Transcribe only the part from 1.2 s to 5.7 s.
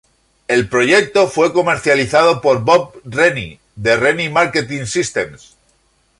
fue comercializado por Bob Rennie de Rennie Marketing Systems.